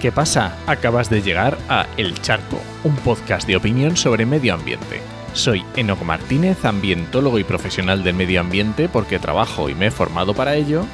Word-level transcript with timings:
¿Qué 0.00 0.10
pasa? 0.10 0.56
Acabas 0.66 1.10
de 1.10 1.20
llegar 1.20 1.58
a 1.68 1.86
El 1.98 2.18
Charco, 2.22 2.58
un 2.84 2.96
podcast 2.96 3.46
de 3.46 3.56
opinión 3.56 3.98
sobre 3.98 4.24
medio 4.24 4.54
ambiente. 4.54 5.02
Soy 5.34 5.62
Enoc 5.76 6.02
Martínez, 6.04 6.64
ambientólogo 6.64 7.38
y 7.38 7.44
profesional 7.44 8.02
del 8.02 8.14
medio 8.14 8.40
ambiente 8.40 8.88
porque 8.88 9.18
trabajo 9.18 9.68
y 9.68 9.74
me 9.74 9.88
he 9.88 9.90
formado 9.90 10.32
para 10.32 10.54
ello. 10.54 10.86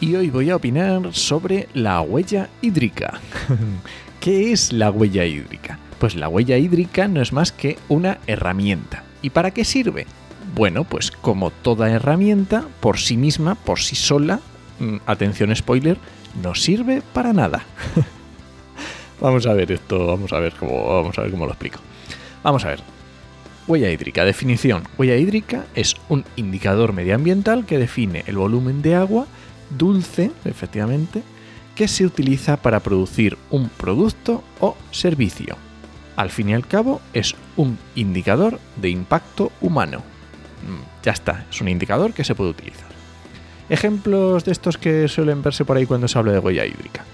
Y 0.00 0.16
hoy 0.16 0.30
voy 0.30 0.48
a 0.48 0.56
opinar 0.56 1.12
sobre 1.12 1.68
la 1.74 2.00
huella 2.00 2.48
hídrica. 2.62 3.20
¿Qué 4.20 4.52
es 4.52 4.72
la 4.72 4.90
huella 4.90 5.26
hídrica? 5.26 5.78
Pues 5.98 6.14
la 6.14 6.30
huella 6.30 6.56
hídrica 6.56 7.08
no 7.08 7.20
es 7.20 7.30
más 7.30 7.52
que 7.52 7.76
una 7.90 8.20
herramienta. 8.26 9.04
¿Y 9.20 9.28
para 9.28 9.50
qué 9.50 9.66
sirve? 9.66 10.06
Bueno, 10.54 10.84
pues 10.84 11.10
como 11.10 11.50
toda 11.50 11.90
herramienta, 11.90 12.64
por 12.78 12.98
sí 12.98 13.16
misma, 13.16 13.56
por 13.56 13.80
sí 13.80 13.96
sola, 13.96 14.40
mm, 14.78 14.98
atención 15.04 15.54
spoiler, 15.54 15.98
no 16.40 16.54
sirve 16.54 17.02
para 17.12 17.32
nada. 17.32 17.64
vamos 19.20 19.46
a 19.46 19.52
ver 19.52 19.72
esto, 19.72 20.06
vamos 20.06 20.32
a 20.32 20.38
ver 20.38 20.54
cómo, 20.54 20.94
vamos 20.94 21.18
a 21.18 21.22
ver 21.22 21.32
cómo 21.32 21.46
lo 21.46 21.52
explico. 21.52 21.80
Vamos 22.44 22.64
a 22.64 22.68
ver. 22.68 22.80
Huella 23.66 23.90
hídrica, 23.90 24.24
definición. 24.24 24.84
Huella 24.96 25.16
hídrica 25.16 25.64
es 25.74 25.96
un 26.08 26.24
indicador 26.36 26.92
medioambiental 26.92 27.66
que 27.66 27.78
define 27.78 28.22
el 28.26 28.36
volumen 28.36 28.80
de 28.80 28.94
agua 28.94 29.26
dulce, 29.76 30.30
efectivamente, 30.44 31.22
que 31.74 31.88
se 31.88 32.06
utiliza 32.06 32.58
para 32.58 32.80
producir 32.80 33.36
un 33.50 33.68
producto 33.70 34.44
o 34.60 34.76
servicio. 34.92 35.56
Al 36.14 36.30
fin 36.30 36.50
y 36.50 36.54
al 36.54 36.68
cabo, 36.68 37.00
es 37.12 37.34
un 37.56 37.76
indicador 37.96 38.60
de 38.76 38.90
impacto 38.90 39.50
humano. 39.60 40.13
Ya 41.02 41.12
está, 41.12 41.44
es 41.50 41.60
un 41.60 41.68
indicador 41.68 42.12
que 42.12 42.24
se 42.24 42.34
puede 42.34 42.50
utilizar. 42.50 42.88
Ejemplos 43.68 44.44
de 44.44 44.52
estos 44.52 44.76
que 44.76 45.08
suelen 45.08 45.42
verse 45.42 45.64
por 45.64 45.76
ahí 45.76 45.86
cuando 45.86 46.08
se 46.08 46.18
habla 46.18 46.32
de 46.32 46.38
huella 46.38 46.66
hídrica. 46.66 47.04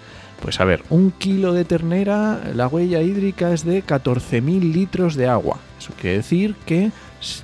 Pues 0.43 0.59
a 0.59 0.65
ver, 0.65 0.83
un 0.89 1.11
kilo 1.11 1.53
de 1.53 1.65
ternera, 1.65 2.41
la 2.55 2.67
huella 2.67 3.03
hídrica 3.03 3.53
es 3.53 3.65
de 3.65 3.85
14.000 3.85 4.73
litros 4.73 5.15
de 5.15 5.29
agua. 5.29 5.59
Eso 5.79 5.93
quiere 6.01 6.17
decir 6.17 6.57
que 6.65 6.91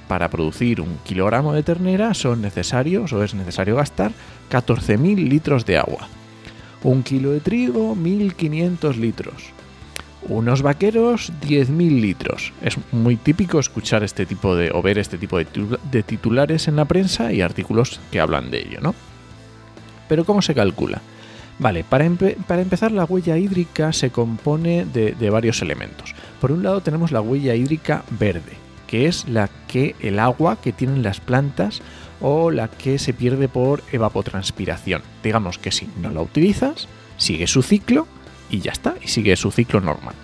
para 0.09 0.31
producir 0.31 0.81
un 0.81 0.97
kilogramo 1.05 1.53
de 1.53 1.63
ternera 1.63 2.15
son 2.15 2.41
necesarios 2.41 3.13
o 3.13 3.23
es 3.23 3.35
necesario 3.35 3.77
gastar 3.77 4.13
14.000 4.51 5.29
litros 5.29 5.67
de 5.67 5.77
agua. 5.77 6.09
Un 6.83 7.03
kilo 7.03 7.33
de 7.33 7.41
trigo, 7.41 7.95
1.500 7.95 8.97
litros 8.97 9.53
unos 10.29 10.63
vaqueros 10.63 11.33
10.000 11.43 12.01
litros. 12.01 12.53
Es 12.63 12.77
muy 12.93 13.17
típico 13.17 13.59
escuchar 13.59 14.03
este 14.03 14.27
tipo 14.27 14.55
de 14.55 14.71
o 14.73 14.83
ver 14.83 14.99
este 14.99 15.19
tipo 15.19 15.39
de, 15.39 16.03
titulares 16.03 16.69
en 16.69 16.77
la 16.77 16.85
prensa 16.85 17.33
y 17.33 17.41
artículos 17.41 18.01
que 18.11 18.21
hablan 18.21 18.51
de 18.51 18.61
ello, 18.61 18.81
¿no? 18.81 18.95
Pero 20.09 20.25
¿cómo 20.25 20.43
se 20.43 20.55
calcula? 20.55 21.03
Vale, 21.59 21.85
para, 21.85 22.05
empezar 22.05 22.93
la 22.93 23.05
huella 23.05 23.39
hídrica 23.39 23.93
se 23.93 24.11
compone 24.11 24.85
de, 24.85 25.13
de 25.13 25.31
varios 25.31 25.63
elementos. 25.63 26.15
Por 26.41 26.53
un 26.53 26.63
lado 26.63 26.83
tenemos 26.83 27.13
la 27.13 27.23
huella 27.23 27.55
hídrica 27.55 28.05
verde, 28.11 28.53
que 28.87 29.07
es 29.07 29.27
la 29.27 29.49
que 29.67 29.95
el 30.01 30.19
agua 30.19 30.61
que 30.61 30.73
tienen 30.73 31.03
las 31.03 31.20
plantas 31.20 31.81
o 32.20 32.51
la 32.51 32.69
que 32.69 32.98
se 32.98 33.15
pierde 33.15 33.48
por 33.48 33.83
evapotranspiración. 33.91 35.03
Digamos 35.23 35.59
que 35.59 35.73
si 35.73 35.89
no 36.01 36.11
la 36.11 36.20
utilizas, 36.20 36.89
sigue 37.17 37.47
su 37.47 37.63
ciclo 37.63 38.07
y 38.51 38.61
ya 38.61 38.73
está, 38.73 38.95
y 39.02 39.08
sigue 39.08 39.36
su 39.36 39.51
ciclo 39.51 39.80
normal. 39.80 40.14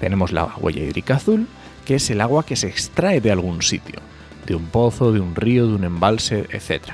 Tenemos 0.00 0.32
la 0.32 0.44
huella 0.58 0.82
hídrica 0.82 1.16
azul, 1.16 1.46
que 1.84 1.96
es 1.96 2.10
el 2.10 2.20
agua 2.20 2.44
que 2.44 2.56
se 2.56 2.68
extrae 2.68 3.20
de 3.20 3.32
algún 3.32 3.62
sitio, 3.62 4.00
de 4.46 4.54
un 4.54 4.66
pozo, 4.66 5.12
de 5.12 5.20
un 5.20 5.34
río, 5.34 5.66
de 5.66 5.74
un 5.74 5.84
embalse, 5.84 6.46
etc. 6.50 6.92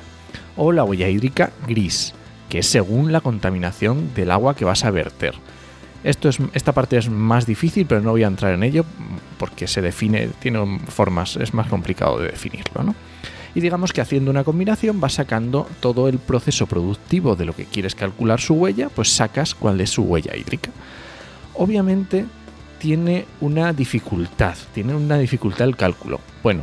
O 0.57 0.73
la 0.73 0.85
huella 0.85 1.09
hídrica 1.09 1.53
gris, 1.67 2.15
que 2.49 2.61
es 2.61 2.67
según 2.67 3.13
la 3.13 3.21
contaminación 3.21 4.15
del 4.15 4.31
agua 4.31 4.57
que 4.57 4.65
vas 4.65 4.85
a 4.85 4.91
verter. 4.91 5.35
Esta 6.05 6.73
parte 6.73 6.97
es 6.97 7.11
más 7.11 7.45
difícil, 7.45 7.87
pero 7.87 8.01
no 8.01 8.13
voy 8.13 8.23
a 8.23 8.29
entrar 8.29 8.55
en 8.55 8.63
ello 8.63 8.85
porque 9.37 9.67
se 9.67 9.83
define, 9.83 10.29
tiene 10.39 10.81
formas, 10.89 11.37
es 11.37 11.53
más 11.53 11.67
complicado 11.67 12.19
de 12.19 12.29
definirlo, 12.29 12.83
¿no? 12.83 12.95
Y 13.55 13.61
digamos 13.61 13.93
que 13.93 14.01
haciendo 14.01 14.31
una 14.31 14.45
combinación 14.45 15.01
vas 15.01 15.15
sacando 15.15 15.67
todo 15.81 16.09
el 16.09 16.19
proceso 16.19 16.67
productivo 16.67 17.37
de 17.37 17.45
lo 17.45 17.55
que 17.55 17.65
quieres 17.65 17.95
calcular 17.95 18.41
su 18.41 18.55
huella, 18.55 18.89
pues 18.89 19.13
sacas 19.13 19.55
cuál 19.55 19.81
es 19.81 19.91
su 19.91 20.03
huella 20.03 20.37
hídrica. 20.37 20.71
Obviamente 21.55 22.27
tiene 22.79 23.25
una 23.41 23.73
dificultad, 23.73 24.57
tiene 24.73 24.95
una 24.95 25.19
dificultad 25.19 25.69
el 25.69 25.77
cálculo. 25.77 26.21
Bueno, 26.43 26.63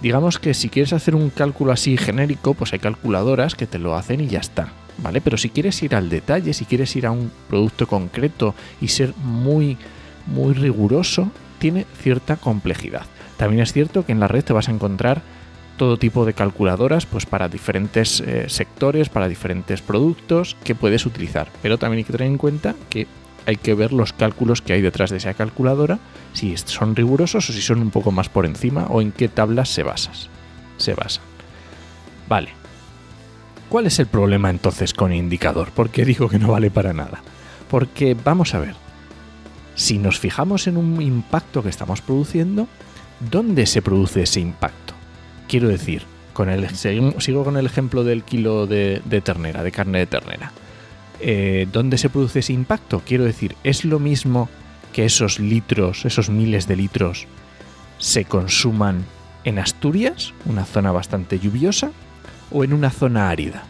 digamos 0.00 0.38
que 0.38 0.54
si 0.54 0.68
quieres 0.68 0.92
hacer 0.92 1.14
un 1.14 1.30
cálculo 1.30 1.72
así 1.72 1.96
genérico, 1.96 2.54
pues 2.54 2.72
hay 2.72 2.78
calculadoras 2.78 3.54
que 3.54 3.66
te 3.66 3.78
lo 3.78 3.96
hacen 3.96 4.20
y 4.20 4.28
ya 4.28 4.40
está, 4.40 4.72
¿vale? 4.98 5.20
Pero 5.20 5.36
si 5.36 5.50
quieres 5.50 5.82
ir 5.82 5.94
al 5.94 6.08
detalle, 6.08 6.54
si 6.54 6.64
quieres 6.64 6.94
ir 6.96 7.06
a 7.06 7.10
un 7.10 7.30
producto 7.48 7.86
concreto 7.86 8.54
y 8.80 8.88
ser 8.88 9.14
muy 9.22 9.76
muy 10.26 10.54
riguroso, 10.54 11.30
tiene 11.58 11.86
cierta 12.00 12.36
complejidad. 12.36 13.06
También 13.36 13.62
es 13.62 13.72
cierto 13.72 14.04
que 14.04 14.12
en 14.12 14.20
la 14.20 14.28
red 14.28 14.44
te 14.44 14.52
vas 14.52 14.68
a 14.68 14.72
encontrar 14.72 15.22
todo 15.76 15.98
tipo 15.98 16.24
de 16.24 16.34
calculadoras 16.34 17.06
pues 17.06 17.26
para 17.26 17.48
diferentes 17.48 18.20
eh, 18.20 18.48
sectores, 18.48 19.08
para 19.08 19.28
diferentes 19.28 19.82
productos 19.82 20.56
que 20.64 20.74
puedes 20.74 21.06
utilizar. 21.06 21.48
Pero 21.62 21.78
también 21.78 21.98
hay 21.98 22.04
que 22.04 22.12
tener 22.12 22.28
en 22.28 22.38
cuenta 22.38 22.74
que 22.90 23.06
hay 23.46 23.56
que 23.56 23.74
ver 23.74 23.92
los 23.92 24.12
cálculos 24.12 24.60
que 24.60 24.72
hay 24.72 24.82
detrás 24.82 25.10
de 25.10 25.18
esa 25.18 25.34
calculadora, 25.34 26.00
si 26.32 26.56
son 26.56 26.96
rigurosos 26.96 27.48
o 27.48 27.52
si 27.52 27.62
son 27.62 27.80
un 27.80 27.90
poco 27.90 28.10
más 28.10 28.28
por 28.28 28.44
encima 28.44 28.86
o 28.90 29.00
en 29.00 29.12
qué 29.12 29.28
tablas 29.28 29.68
se 29.68 29.84
basas. 29.84 30.28
Se 30.78 30.94
basan. 30.94 31.22
Vale. 32.28 32.50
¿Cuál 33.68 33.86
es 33.86 33.98
el 33.98 34.06
problema 34.06 34.50
entonces 34.50 34.92
con 34.94 35.12
indicador? 35.12 35.70
¿Por 35.70 35.90
qué 35.90 36.04
digo 36.04 36.28
que 36.28 36.38
no 36.38 36.52
vale 36.52 36.70
para 36.70 36.92
nada? 36.92 37.22
Porque 37.70 38.14
vamos 38.14 38.54
a 38.54 38.60
ver. 38.60 38.74
Si 39.74 39.98
nos 39.98 40.18
fijamos 40.18 40.66
en 40.66 40.76
un 40.76 41.00
impacto 41.02 41.62
que 41.62 41.68
estamos 41.68 42.00
produciendo, 42.00 42.66
¿dónde 43.30 43.66
se 43.66 43.82
produce 43.82 44.22
ese 44.22 44.40
impacto? 44.40 44.85
Quiero 45.48 45.68
decir, 45.68 46.02
con 46.32 46.48
el, 46.50 46.68
sigo 46.76 47.44
con 47.44 47.56
el 47.56 47.66
ejemplo 47.66 48.04
del 48.04 48.22
kilo 48.22 48.66
de, 48.66 49.00
ternera, 49.24 49.62
de 49.62 49.72
carne 49.72 50.00
de 50.00 50.06
ternera. 50.06 50.52
Eh, 51.20 51.66
¿Dónde 51.72 51.96
se 51.96 52.10
produce 52.10 52.40
ese 52.40 52.52
impacto? 52.52 53.00
Quiero 53.06 53.24
decir, 53.24 53.56
¿es 53.64 53.84
lo 53.84 53.98
mismo 53.98 54.50
que 54.92 55.06
esos 55.06 55.40
litros, 55.40 56.04
esos 56.04 56.28
miles 56.28 56.68
de 56.68 56.76
litros, 56.76 57.26
se 57.98 58.26
consuman 58.26 59.06
en 59.44 59.58
Asturias, 59.58 60.34
una 60.44 60.66
zona 60.66 60.92
bastante 60.92 61.38
lluviosa, 61.38 61.90
o 62.50 62.64
en 62.64 62.74
una 62.74 62.90
zona 62.90 63.30
árida? 63.30 63.64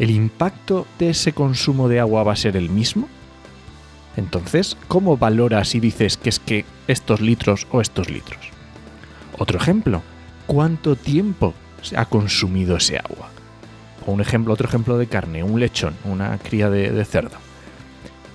¿El 0.00 0.10
impacto 0.10 0.88
de 0.98 1.10
ese 1.10 1.32
consumo 1.32 1.88
de 1.88 2.00
agua 2.00 2.24
va 2.24 2.32
a 2.32 2.36
ser 2.36 2.56
el 2.56 2.68
mismo? 2.68 3.08
Entonces, 4.16 4.76
¿cómo 4.88 5.16
valoras 5.16 5.74
y 5.76 5.80
dices 5.80 6.16
que 6.16 6.30
es 6.30 6.40
que 6.40 6.64
estos 6.88 7.20
litros 7.20 7.66
o 7.70 7.80
estos 7.80 8.10
litros? 8.10 8.40
Otro 9.38 9.58
ejemplo, 9.58 10.02
cuánto 10.46 10.96
tiempo 10.96 11.54
se 11.82 11.96
ha 11.96 12.04
consumido 12.06 12.76
ese 12.76 12.98
agua. 12.98 13.30
Un 14.06 14.20
ejemplo, 14.20 14.52
otro 14.52 14.68
ejemplo 14.68 14.98
de 14.98 15.06
carne, 15.06 15.42
un 15.42 15.60
lechón, 15.60 15.94
una 16.04 16.38
cría 16.38 16.70
de, 16.70 17.04
cerdo. 17.04 17.36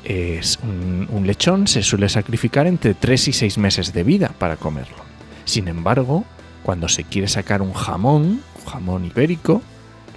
Es 0.03 0.59
un, 0.63 1.23
lechón 1.25 1.67
se 1.67 1.83
suele 1.83 2.07
sacrificar 2.07 2.67
entre 2.67 2.93
3 2.93 3.27
y 3.27 3.33
6 3.33 3.57
meses 3.57 3.93
de 3.93 4.03
vida 4.03 4.31
para 4.39 4.55
comerlo. 4.55 4.97
Sin 5.43 5.67
embargo, 5.67 6.23
cuando 6.63 6.87
se 6.87 7.03
quiere 7.03 7.27
sacar 7.27 7.61
un 7.61 7.73
jamón, 7.73 8.41
jamón 8.65 9.05
ibérico, 9.05 9.61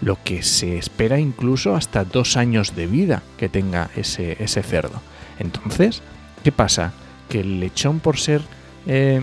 lo 0.01 0.23
que 0.23 0.43
se 0.43 0.79
espera 0.79 1.19
incluso 1.19 1.75
hasta 1.75 2.05
dos 2.05 2.37
años 2.37 2.75
de 2.75 2.87
vida 2.87 3.23
que 3.37 3.49
tenga 3.49 3.91
ese 3.97 4.63
cerdo. 4.63 5.03
Entonces, 5.39 6.03
¿qué 6.45 6.53
pasa? 6.53 6.93
Que 7.29 7.41
el 7.41 7.61
lechón 7.61 8.01
por 8.01 8.19
ser 8.19 8.43
eh, 8.87 9.23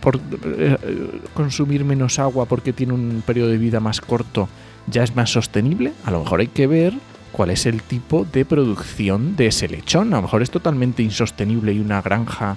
por 0.00 0.18
eh, 0.18 0.76
consumir 1.34 1.84
menos 1.84 2.18
agua 2.18 2.46
porque 2.46 2.72
tiene 2.72 2.92
un 2.92 3.22
periodo 3.24 3.50
de 3.50 3.58
vida 3.58 3.80
más 3.80 4.00
corto 4.00 4.48
ya 4.86 5.02
es 5.02 5.14
más 5.16 5.30
sostenible, 5.30 5.92
a 6.04 6.10
lo 6.10 6.20
mejor 6.20 6.40
hay 6.40 6.48
que 6.48 6.66
ver 6.66 6.94
cuál 7.32 7.50
es 7.50 7.66
el 7.66 7.82
tipo 7.82 8.26
de 8.32 8.44
producción 8.44 9.34
de 9.34 9.48
ese 9.48 9.66
lechón. 9.68 10.12
A 10.12 10.16
lo 10.16 10.22
mejor 10.22 10.42
es 10.42 10.50
totalmente 10.50 11.02
insostenible 11.02 11.72
y 11.72 11.80
una 11.80 12.00
granja 12.00 12.56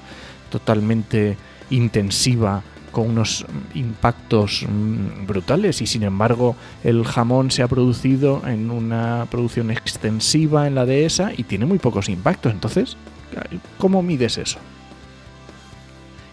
totalmente 0.50 1.38
intensiva 1.70 2.64
con 2.92 3.10
unos 3.10 3.46
impactos 3.74 4.66
mm, 4.68 5.26
brutales 5.26 5.82
y 5.82 5.88
sin 5.88 6.04
embargo 6.04 6.56
el 6.84 7.06
jamón 7.06 7.52
se 7.52 7.62
ha 7.62 7.68
producido 7.68 8.42
en 8.48 8.72
una 8.72 9.28
producción 9.30 9.72
extensiva 9.72 10.68
en 10.68 10.76
la 10.76 10.86
dehesa 10.86 11.32
y 11.36 11.44
tiene 11.44 11.66
muy 11.66 11.80
pocos 11.80 12.08
impactos. 12.08 12.54
Entonces, 12.54 12.98
¿cómo 13.78 14.04
mides 14.04 14.38
eso? 14.38 14.60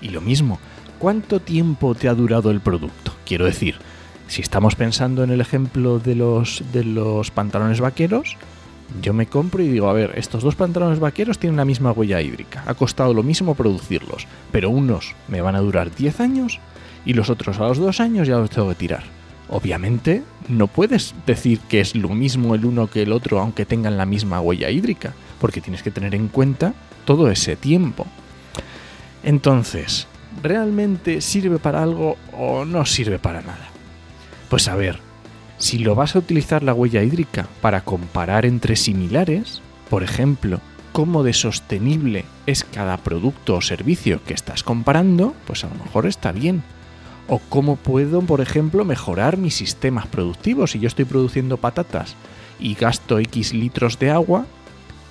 Y 0.00 0.08
lo 0.08 0.20
mismo, 0.20 0.58
¿cuánto 0.98 1.40
tiempo 1.40 1.94
te 1.94 2.08
ha 2.08 2.14
durado 2.14 2.50
el 2.50 2.60
producto? 2.60 3.14
Quiero 3.24 3.44
decir, 3.46 3.76
si 4.26 4.42
estamos 4.42 4.74
pensando 4.74 5.24
en 5.24 5.30
el 5.30 5.40
ejemplo 5.40 5.98
de 5.98 6.14
los, 6.14 6.62
de 6.72 6.84
los 6.84 7.30
pantalones 7.30 7.80
vaqueros, 7.80 8.36
yo 9.02 9.12
me 9.12 9.26
compro 9.26 9.62
y 9.62 9.68
digo, 9.68 9.88
a 9.88 9.92
ver, 9.92 10.12
estos 10.16 10.42
dos 10.42 10.54
pantalones 10.54 11.00
vaqueros 11.00 11.38
tienen 11.38 11.56
la 11.56 11.64
misma 11.64 11.92
huella 11.92 12.20
hídrica, 12.20 12.64
ha 12.66 12.74
costado 12.74 13.14
lo 13.14 13.22
mismo 13.22 13.54
producirlos, 13.54 14.26
pero 14.52 14.70
unos 14.70 15.14
me 15.28 15.40
van 15.40 15.56
a 15.56 15.60
durar 15.60 15.94
10 15.94 16.20
años 16.20 16.60
y 17.04 17.14
los 17.14 17.30
otros 17.30 17.58
a 17.58 17.68
los 17.68 17.78
2 17.78 18.00
años 18.00 18.28
ya 18.28 18.38
los 18.38 18.50
tengo 18.50 18.68
que 18.68 18.74
tirar. 18.74 19.04
Obviamente 19.48 20.22
no 20.48 20.68
puedes 20.68 21.14
decir 21.26 21.60
que 21.60 21.80
es 21.80 21.94
lo 21.94 22.08
mismo 22.08 22.54
el 22.54 22.64
uno 22.64 22.88
que 22.88 23.02
el 23.02 23.12
otro 23.12 23.40
aunque 23.40 23.66
tengan 23.66 23.98
la 23.98 24.06
misma 24.06 24.40
huella 24.40 24.70
hídrica, 24.70 25.12
porque 25.40 25.60
tienes 25.60 25.82
que 25.82 25.90
tener 25.90 26.14
en 26.14 26.28
cuenta 26.28 26.74
todo 27.04 27.30
ese 27.30 27.56
tiempo. 27.56 28.06
Entonces, 29.24 30.06
¿realmente 30.42 31.20
sirve 31.20 31.58
para 31.58 31.82
algo 31.82 32.16
o 32.32 32.64
no 32.64 32.84
sirve 32.84 33.18
para 33.18 33.40
nada? 33.40 33.68
Pues 34.50 34.68
a 34.68 34.76
ver, 34.76 34.98
si 35.56 35.78
lo 35.78 35.94
vas 35.94 36.14
a 36.14 36.18
utilizar 36.18 36.62
la 36.62 36.74
huella 36.74 37.02
hídrica 37.02 37.48
para 37.62 37.80
comparar 37.82 38.44
entre 38.44 38.76
similares, 38.76 39.62
por 39.88 40.02
ejemplo, 40.02 40.60
cómo 40.92 41.22
de 41.22 41.32
sostenible 41.32 42.24
es 42.46 42.64
cada 42.64 42.98
producto 42.98 43.56
o 43.56 43.60
servicio 43.60 44.22
que 44.24 44.34
estás 44.34 44.62
comparando, 44.62 45.34
pues 45.46 45.64
a 45.64 45.68
lo 45.68 45.74
mejor 45.76 46.06
está 46.06 46.30
bien. 46.30 46.62
O 47.26 47.38
cómo 47.38 47.76
puedo, 47.76 48.20
por 48.20 48.42
ejemplo, 48.42 48.84
mejorar 48.84 49.38
mis 49.38 49.54
sistemas 49.54 50.06
productivos. 50.06 50.72
Si 50.72 50.78
yo 50.78 50.88
estoy 50.88 51.06
produciendo 51.06 51.56
patatas 51.56 52.14
y 52.60 52.74
gasto 52.74 53.18
X 53.18 53.54
litros 53.54 53.98
de 53.98 54.10
agua, 54.10 54.46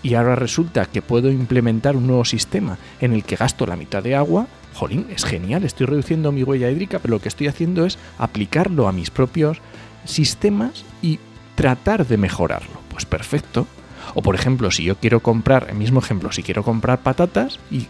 y 0.04 0.16
ahora 0.16 0.36
resulta 0.36 0.86
que 0.86 1.02
puedo 1.02 1.32
implementar 1.32 1.96
un 1.96 2.06
nuevo 2.06 2.26
sistema 2.26 2.78
en 3.00 3.14
el 3.14 3.24
que 3.24 3.38
gasto 3.38 3.66
la 3.66 3.78
mitad 3.78 4.04
de 4.04 4.16
agua, 4.16 4.48
jolín, 4.74 5.08
es 5.10 5.24
genial, 5.24 5.64
estoy 5.64 5.88
reduciendo 5.88 6.32
mi 6.32 6.44
huella 6.44 6.70
hídrica, 6.70 7.00
pero 7.00 7.16
lo 7.16 7.22
que 7.22 7.30
estoy 7.30 7.48
haciendo 7.48 7.86
es 7.86 7.98
aplicarlo 8.18 8.88
a 8.88 8.92
mis 8.92 9.10
propios 9.10 9.60
sistemas 10.06 10.84
y 11.02 11.20
tratar 11.56 12.06
de 12.06 12.18
mejorarlo. 12.18 12.82
Pues 12.90 13.06
perfecto. 13.06 13.66
O 14.14 14.22
por 14.22 14.36
ejemplo, 14.36 14.70
si 14.70 14.84
yo 14.84 14.98
quiero 14.98 15.22
comprar, 15.22 15.68
el 15.70 15.76
mismo 15.76 16.00
ejemplo, 16.00 16.32
si 16.32 16.44
quiero 16.44 16.64
comprar 16.64 17.02
patatas 17.02 17.60
y 17.72 17.88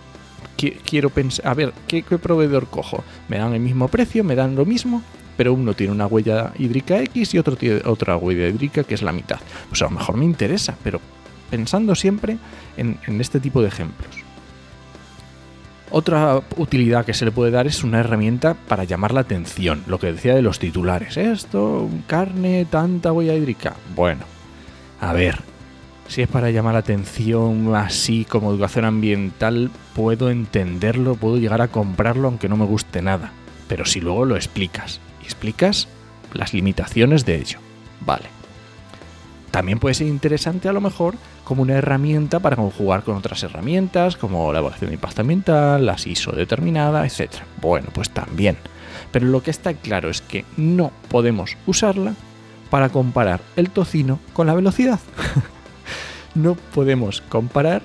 quiero 0.55 1.09
pensar, 1.09 1.47
a 1.47 1.53
ver, 1.53 1.73
¿qué, 1.87 2.03
proveedor 2.03 2.67
cojo? 2.67 3.03
Me 3.27 3.37
dan 3.37 3.53
el 3.53 3.59
mismo 3.59 3.87
precio, 3.87 4.23
me 4.23 4.35
dan 4.35 4.55
lo 4.55 4.65
mismo, 4.65 5.01
pero 5.35 5.53
uno 5.53 5.73
tiene 5.73 5.91
una 5.91 6.05
huella 6.05 6.53
hídrica 6.57 7.01
X 7.01 7.33
y 7.33 7.39
otro 7.39 7.55
tiene 7.55 7.81
otra 7.85 8.15
huella 8.17 8.47
hídrica 8.47 8.83
que 8.83 8.93
es 8.93 9.01
la 9.01 9.11
mitad. 9.11 9.39
Pues 9.69 9.81
a 9.81 9.85
lo 9.85 9.91
mejor 9.91 10.15
me 10.15 10.25
interesa, 10.25 10.77
pero 10.83 11.01
pensando 11.53 11.93
siempre 11.93 12.39
en, 12.77 12.97
este 13.21 13.39
tipo 13.39 13.61
de 13.61 13.67
ejemplos. 13.67 14.09
Otra 15.91 16.41
utilidad 16.57 17.05
que 17.05 17.13
se 17.13 17.25
le 17.25 17.31
puede 17.31 17.51
dar 17.51 17.67
es 17.67 17.83
una 17.83 17.99
herramienta 17.99 18.55
para 18.55 18.85
llamar 18.85 19.13
la 19.13 19.19
atención, 19.19 19.83
lo 19.85 19.99
que 19.99 20.11
decía 20.11 20.33
de 20.33 20.41
los 20.41 20.57
titulares. 20.57 21.15
Esto, 21.15 21.87
carne, 22.07 22.65
tanta 22.65 23.11
huella 23.11 23.35
hídrica. 23.35 23.75
Bueno, 23.95 24.25
a 24.99 25.13
ver, 25.13 25.41
si 26.07 26.23
es 26.23 26.27
para 26.27 26.49
llamar 26.49 26.73
la 26.73 26.79
atención 26.79 27.75
así 27.75 28.25
como 28.25 28.49
educación 28.49 28.85
ambiental, 28.85 29.69
puedo 29.93 30.31
entenderlo, 30.31 31.13
puedo 31.13 31.37
llegar 31.37 31.61
a 31.61 31.67
comprarlo 31.67 32.29
aunque 32.29 32.49
no 32.49 32.57
me 32.57 32.65
guste 32.65 33.03
nada. 33.03 33.31
Pero 33.67 33.85
si 33.85 34.01
luego 34.01 34.25
lo 34.25 34.35
explicas, 34.37 34.99
y 35.21 35.25
explicas 35.25 35.87
las 36.33 36.51
limitaciones 36.51 37.25
de 37.25 37.35
ello, 37.35 37.59
vale. 38.01 38.42
También 39.53 39.77
puede 39.77 39.93
ser 39.93 40.07
interesante 40.07 40.67
a 40.67 40.73
lo 40.73 40.81
mejor 40.81 41.13
como 41.43 41.61
una 41.61 41.75
herramienta 41.75 42.39
para 42.39 42.55
conjugar 42.55 43.03
con 43.03 43.15
otras 43.15 43.43
herramientas 43.43 44.17
como 44.17 44.51
la 44.51 44.57
evaluación 44.57 44.89
de 44.89 44.95
impacto 44.95 45.21
ambiental, 45.21 45.85
las 45.85 46.07
ISO 46.07 46.31
determinada, 46.31 47.05
etc. 47.05 47.29
Bueno, 47.61 47.89
pues 47.93 48.09
también. 48.09 48.57
Pero 49.11 49.27
lo 49.27 49.43
que 49.43 49.51
está 49.51 49.75
claro 49.75 50.09
es 50.09 50.21
que 50.21 50.43
no 50.57 50.91
podemos 51.07 51.55
usarla 51.67 52.15
para 52.71 52.89
comparar 52.89 53.41
el 53.55 53.69
tocino 53.69 54.19
con 54.33 54.47
la 54.47 54.55
velocidad. 54.55 54.99
no 56.33 56.55
podemos 56.73 57.21
comparar 57.21 57.83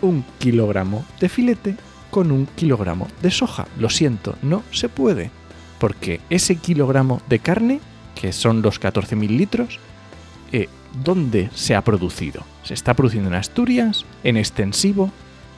un 0.00 0.24
kilogramo 0.38 1.04
de 1.20 1.28
filete 1.28 1.76
con 2.10 2.32
un 2.32 2.46
kilogramo 2.46 3.08
de 3.20 3.30
soja. 3.30 3.66
Lo 3.78 3.90
siento, 3.90 4.36
no 4.40 4.62
se 4.70 4.88
puede. 4.88 5.30
Porque 5.78 6.22
ese 6.30 6.56
kilogramo 6.56 7.20
de 7.28 7.40
carne, 7.40 7.80
que 8.14 8.32
son 8.32 8.62
los 8.62 8.80
14.000 8.80 9.28
litros, 9.28 9.80
eh, 10.50 10.68
dónde 11.02 11.50
se 11.54 11.74
ha 11.74 11.82
producido. 11.82 12.42
Se 12.62 12.74
está 12.74 12.94
produciendo 12.94 13.28
en 13.28 13.34
Asturias, 13.34 14.04
en 14.22 14.36
extensivo, 14.36 15.10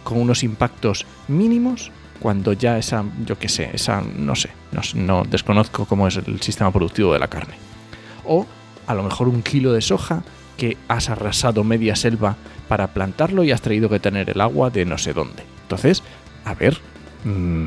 con 0.04 0.20
unos 0.20 0.42
impactos 0.42 1.06
mínimos, 1.28 1.90
cuando 2.20 2.52
ya 2.52 2.78
esa, 2.78 3.04
yo 3.24 3.38
qué 3.38 3.48
sé, 3.48 3.70
esa, 3.72 4.00
no 4.00 4.34
sé, 4.34 4.50
no, 4.94 5.24
desconozco 5.24 5.84
cómo 5.84 6.06
es 6.06 6.16
el 6.16 6.40
sistema 6.40 6.70
productivo 6.70 7.12
de 7.12 7.18
la 7.18 7.28
carne. 7.28 7.54
O 8.24 8.46
a 8.86 8.94
lo 8.94 9.02
mejor 9.02 9.28
un 9.28 9.42
kilo 9.42 9.72
de 9.72 9.80
soja 9.80 10.22
que 10.56 10.76
has 10.88 11.10
arrasado 11.10 11.64
media 11.64 11.96
selva 11.96 12.36
para 12.68 12.88
plantarlo 12.88 13.44
y 13.44 13.52
has 13.52 13.60
traído 13.60 13.88
que 13.88 14.00
tener 14.00 14.30
el 14.30 14.40
agua 14.40 14.70
de 14.70 14.84
no 14.84 14.96
sé 14.96 15.12
dónde. 15.12 15.42
Entonces, 15.62 16.02
a 16.44 16.54
ver, 16.54 16.78
mm, 17.24 17.66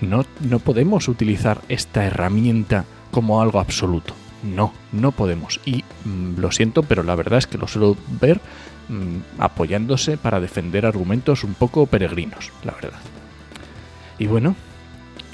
no, 0.00 0.24
no 0.40 0.58
podemos 0.58 1.08
utilizar 1.08 1.60
esta 1.68 2.04
herramienta 2.04 2.84
como 3.10 3.42
algo 3.42 3.60
absoluto. 3.60 4.14
No, 4.42 4.72
no 4.92 5.12
podemos. 5.12 5.60
Y 5.64 5.84
mm, 6.04 6.38
lo 6.38 6.50
siento, 6.50 6.82
pero 6.82 7.02
la 7.02 7.14
verdad 7.14 7.38
es 7.38 7.46
que 7.46 7.58
lo 7.58 7.68
suelo 7.68 7.96
ver 8.20 8.40
mm, 8.88 9.40
apoyándose 9.40 10.16
para 10.16 10.40
defender 10.40 10.86
argumentos 10.86 11.44
un 11.44 11.54
poco 11.54 11.86
peregrinos, 11.86 12.50
la 12.64 12.72
verdad. 12.72 12.98
Y 14.18 14.26
bueno, 14.26 14.56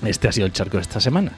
este 0.05 0.29
ha 0.29 0.33
sido 0.33 0.47
el 0.47 0.53
charco 0.53 0.77
de 0.77 0.83
esta 0.83 1.01
semana. 1.01 1.33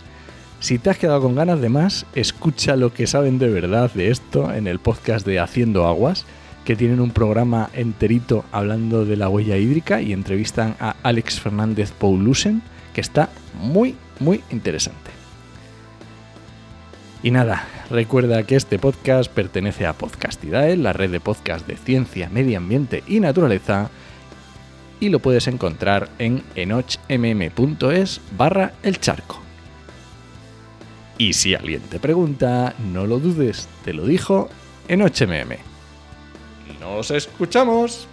Si 0.60 0.78
te 0.78 0.90
has 0.90 0.98
quedado 0.98 1.22
con 1.22 1.34
ganas 1.34 1.60
de 1.60 1.70
más, 1.70 2.04
escucha 2.14 2.76
lo 2.76 2.92
que 2.92 3.06
saben 3.06 3.38
de 3.38 3.48
verdad 3.48 3.90
de 3.92 4.10
esto 4.10 4.52
en 4.52 4.66
el 4.66 4.78
podcast 4.78 5.26
de 5.26 5.40
Haciendo 5.40 5.86
Aguas, 5.86 6.26
que 6.64 6.76
tienen 6.76 7.00
un 7.00 7.12
programa 7.12 7.70
enterito 7.72 8.44
hablando 8.52 9.06
de 9.06 9.16
la 9.16 9.30
huella 9.30 9.56
hídrica 9.56 10.02
y 10.02 10.12
entrevistan 10.12 10.76
a 10.78 10.96
Alex 11.02 11.40
Fernández 11.40 11.92
Paulusen, 11.92 12.62
que 12.92 13.00
está 13.00 13.30
muy, 13.54 13.96
muy 14.18 14.42
interesante. 14.50 15.19
Y 17.22 17.30
nada, 17.30 17.66
recuerda 17.90 18.44
que 18.44 18.56
este 18.56 18.78
podcast 18.78 19.30
pertenece 19.30 19.86
a 19.86 19.92
Podcastidae, 19.92 20.76
la 20.76 20.94
red 20.94 21.10
de 21.10 21.20
podcast 21.20 21.66
de 21.66 21.76
ciencia, 21.76 22.30
medio 22.30 22.56
ambiente 22.56 23.04
y 23.06 23.20
naturaleza, 23.20 23.90
y 25.00 25.10
lo 25.10 25.18
puedes 25.18 25.46
encontrar 25.46 26.08
en 26.18 26.42
enochmm.es 26.54 28.20
barra 28.36 28.72
el 28.82 29.00
charco. 29.00 29.38
Y 31.18 31.34
si 31.34 31.54
alguien 31.54 31.82
te 31.82 32.00
pregunta, 32.00 32.74
no 32.92 33.06
lo 33.06 33.18
dudes, 33.18 33.68
te 33.84 33.92
lo 33.92 34.06
dijo 34.06 34.48
Enochmm. 34.88 35.56
¡Nos 36.80 37.10
escuchamos! 37.10 38.08